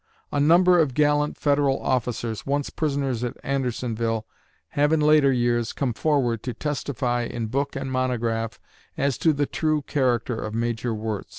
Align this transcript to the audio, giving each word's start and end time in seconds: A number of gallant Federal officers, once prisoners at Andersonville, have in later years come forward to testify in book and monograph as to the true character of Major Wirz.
A 0.31 0.39
number 0.39 0.79
of 0.79 0.95
gallant 0.95 1.37
Federal 1.37 1.79
officers, 1.79 2.43
once 2.43 2.71
prisoners 2.71 3.23
at 3.23 3.37
Andersonville, 3.43 4.25
have 4.69 4.91
in 4.91 4.99
later 4.99 5.31
years 5.31 5.73
come 5.73 5.93
forward 5.93 6.41
to 6.41 6.55
testify 6.55 7.21
in 7.21 7.45
book 7.45 7.75
and 7.75 7.91
monograph 7.91 8.59
as 8.97 9.15
to 9.19 9.31
the 9.31 9.45
true 9.45 9.83
character 9.83 10.41
of 10.41 10.55
Major 10.55 10.91
Wirz. 10.95 11.25